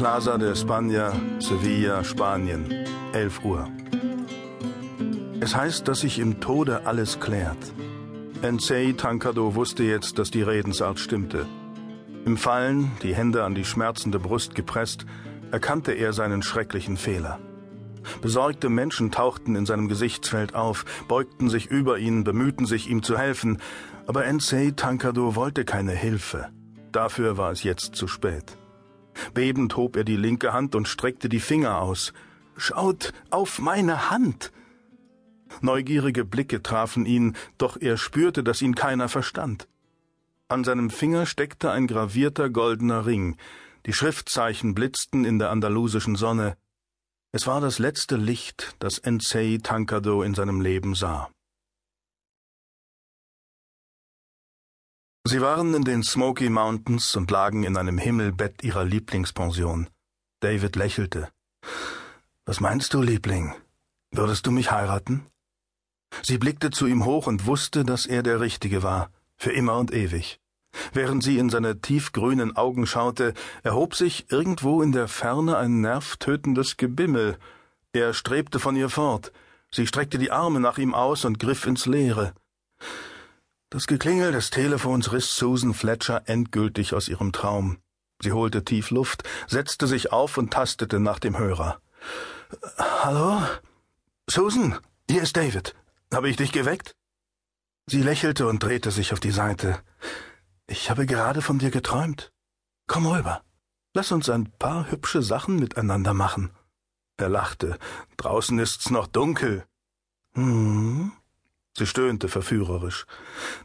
[0.00, 1.12] Plaza de España,
[1.42, 3.68] Sevilla, Spanien, 11 Uhr.
[5.40, 7.58] Es heißt, dass sich im Tode alles klärt.
[8.40, 11.44] Ensei Tankado wusste jetzt, dass die Redensart stimmte.
[12.24, 15.04] Im Fallen, die Hände an die schmerzende Brust gepresst,
[15.50, 17.38] erkannte er seinen schrecklichen Fehler.
[18.22, 23.18] Besorgte Menschen tauchten in seinem Gesichtsfeld auf, beugten sich über ihn, bemühten sich, ihm zu
[23.18, 23.58] helfen,
[24.06, 26.48] aber Ensei Tankado wollte keine Hilfe.
[26.90, 28.56] Dafür war es jetzt zu spät.
[29.34, 32.12] Bebend hob er die linke Hand und streckte die Finger aus.
[32.56, 34.52] Schaut auf meine Hand!
[35.60, 39.68] Neugierige Blicke trafen ihn, doch er spürte, dass ihn keiner verstand.
[40.48, 43.36] An seinem Finger steckte ein gravierter goldener Ring,
[43.86, 46.56] die Schriftzeichen blitzten in der andalusischen Sonne.
[47.32, 51.30] Es war das letzte Licht, das Ensei Tankado in seinem Leben sah.
[55.24, 59.90] Sie waren in den Smoky Mountains und lagen in einem Himmelbett ihrer Lieblingspension.
[60.40, 61.28] David lächelte.
[62.46, 63.54] Was meinst du, Liebling?
[64.10, 65.26] Würdest du mich heiraten?
[66.22, 69.92] Sie blickte zu ihm hoch und wusste, dass er der Richtige war, für immer und
[69.92, 70.40] ewig.
[70.94, 76.78] Während sie in seine tiefgrünen Augen schaute, erhob sich irgendwo in der Ferne ein nervtötendes
[76.78, 77.36] Gebimmel.
[77.92, 79.32] Er strebte von ihr fort.
[79.70, 82.32] Sie streckte die Arme nach ihm aus und griff ins Leere.
[83.72, 87.78] Das Geklingel des Telefons riss Susan Fletcher endgültig aus ihrem Traum.
[88.20, 91.80] Sie holte tief Luft, setzte sich auf und tastete nach dem Hörer.
[92.78, 93.40] Hallo?
[94.28, 94.76] Susan,
[95.08, 95.76] hier ist David.
[96.12, 96.96] Habe ich dich geweckt?
[97.86, 99.78] Sie lächelte und drehte sich auf die Seite.
[100.66, 102.32] Ich habe gerade von dir geträumt.
[102.88, 103.44] Komm rüber.
[103.94, 106.50] Lass uns ein paar hübsche Sachen miteinander machen.
[107.18, 107.78] Er lachte.
[108.16, 109.64] Draußen ist's noch dunkel.
[110.34, 111.12] Hm,
[111.80, 113.06] Sie stöhnte verführerisch.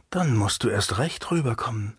[0.08, 1.98] Dann musst du erst recht rüberkommen.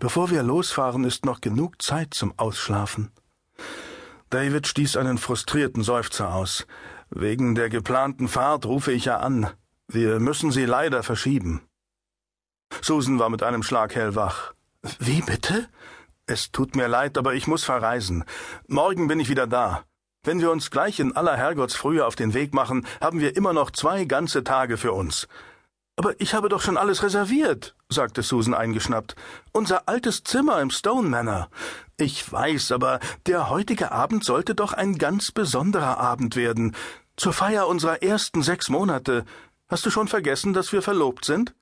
[0.00, 3.12] Bevor wir losfahren, ist noch genug Zeit zum Ausschlafen.
[4.30, 6.66] David stieß einen frustrierten Seufzer aus.
[7.08, 9.48] Wegen der geplanten Fahrt rufe ich ja an.
[9.86, 11.60] Wir müssen sie leider verschieben.
[12.82, 14.54] Susan war mit einem Schlag hellwach.
[14.98, 15.68] Wie bitte?
[16.26, 18.24] Es tut mir leid, aber ich muss verreisen.
[18.66, 19.84] Morgen bin ich wieder da.
[20.24, 23.70] Wenn wir uns gleich in aller Herrgottsfrühe auf den Weg machen, haben wir immer noch
[23.70, 25.28] zwei ganze Tage für uns.
[25.96, 29.14] Aber ich habe doch schon alles reserviert, sagte Susan eingeschnappt.
[29.52, 31.48] Unser altes Zimmer im Stone Manor.
[31.96, 36.74] Ich weiß, aber der heutige Abend sollte doch ein ganz besonderer Abend werden.
[37.16, 39.24] Zur Feier unserer ersten sechs Monate.
[39.68, 41.54] Hast du schon vergessen, dass wir verlobt sind?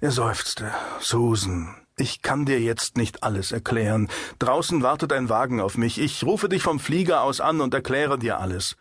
[0.00, 0.70] Er seufzte.
[1.00, 4.08] Susan, ich kann dir jetzt nicht alles erklären.
[4.38, 5.98] Draußen wartet ein Wagen auf mich.
[5.98, 8.76] Ich rufe dich vom Flieger aus an und erkläre dir alles.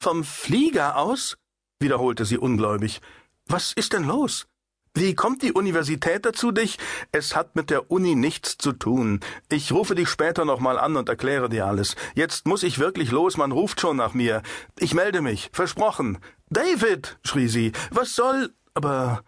[0.00, 1.36] Vom Flieger aus?
[1.80, 3.00] wiederholte sie ungläubig.
[3.48, 4.46] Was ist denn los?
[4.94, 6.78] Wie kommt die Universität dazu, dich?
[7.12, 9.20] Es hat mit der Uni nichts zu tun.
[9.48, 11.96] Ich rufe dich später nochmal an und erkläre dir alles.
[12.14, 14.42] Jetzt muss ich wirklich los, man ruft schon nach mir.
[14.78, 16.18] Ich melde mich, versprochen.
[16.50, 18.52] David, schrie sie, was soll.
[18.74, 19.22] Aber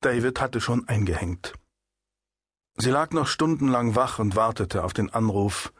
[0.00, 1.54] David hatte schon eingehängt.
[2.76, 5.72] Sie lag noch stundenlang wach und wartete auf den Anruf,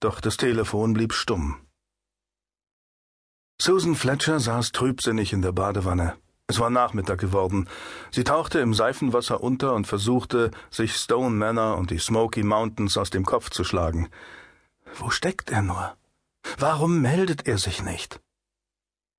[0.00, 1.56] doch das Telefon blieb stumm.
[3.60, 6.16] Susan Fletcher saß trübsinnig in der Badewanne.
[6.46, 7.68] Es war Nachmittag geworden.
[8.10, 13.10] Sie tauchte im Seifenwasser unter und versuchte, sich Stone Manor und die Smoky Mountains aus
[13.10, 14.08] dem Kopf zu schlagen.
[14.94, 15.96] Wo steckt er nur?
[16.58, 18.20] Warum meldet er sich nicht?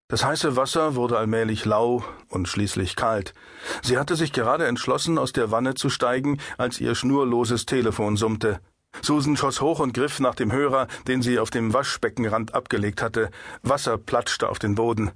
[0.08, 3.34] Das heiße Wasser wurde allmählich lau und schließlich kalt.
[3.82, 8.60] Sie hatte sich gerade entschlossen, aus der Wanne zu steigen, als ihr schnurloses Telefon summte.
[9.02, 13.32] Susan schoss hoch und griff nach dem Hörer, den sie auf dem Waschbeckenrand abgelegt hatte.
[13.64, 15.12] Wasser platschte auf den Boden.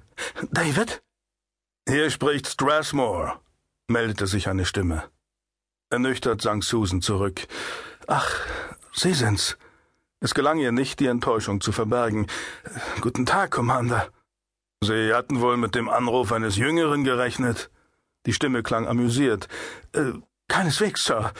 [0.51, 1.03] David?
[1.89, 3.39] Hier spricht Strathmore,
[3.87, 5.05] meldete sich eine Stimme.
[5.89, 7.47] Ernüchtert sank Susan zurück.
[8.05, 8.29] Ach,
[8.93, 9.57] Sie sind's.
[10.19, 12.27] Es gelang ihr nicht, die Enttäuschung zu verbergen.
[13.01, 14.09] Guten Tag, Commander.
[14.83, 17.71] Sie hatten wohl mit dem Anruf eines Jüngeren gerechnet.
[18.27, 19.47] Die Stimme klang amüsiert.
[19.93, 20.11] Äh,
[20.47, 21.33] keineswegs, Sir.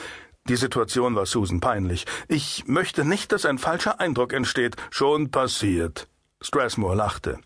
[0.48, 2.06] Die Situation war Susan peinlich.
[2.26, 4.74] Ich möchte nicht, dass ein falscher Eindruck entsteht.
[4.90, 6.08] Schon passiert.
[6.40, 7.38] Strathmore lachte.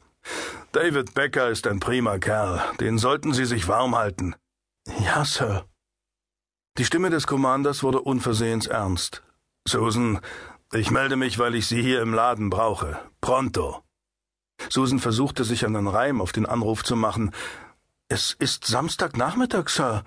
[0.74, 2.60] David Becker ist ein prima Kerl.
[2.80, 4.34] Den sollten Sie sich warm halten.
[4.98, 5.66] Ja, Sir.
[6.78, 9.22] Die Stimme des Commanders wurde unversehens ernst.
[9.68, 10.18] Susan,
[10.72, 12.98] ich melde mich, weil ich Sie hier im Laden brauche.
[13.20, 13.84] Pronto.
[14.68, 17.30] Susan versuchte sich einen Reim auf den Anruf zu machen.
[18.08, 20.02] Es ist Samstagnachmittag, Sir.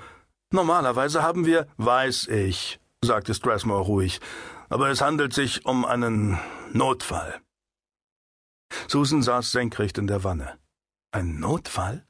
[0.51, 1.67] Normalerweise haben wir.
[1.77, 4.19] Weiß ich, sagte Strathmore ruhig.
[4.67, 6.37] Aber es handelt sich um einen
[6.73, 7.39] Notfall.
[8.87, 10.59] Susan saß senkrecht in der Wanne.
[11.11, 12.07] Ein Notfall?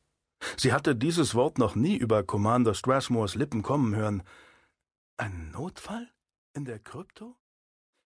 [0.58, 4.24] Sie hatte dieses Wort noch nie über Commander Strathmores Lippen kommen hören.
[5.18, 6.12] Ein Notfall?
[6.54, 7.36] In der Krypto?